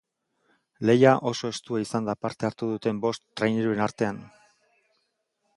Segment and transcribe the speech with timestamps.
[0.89, 4.21] Lehia oso estua izan da parte hartu duten bost traineruen artean.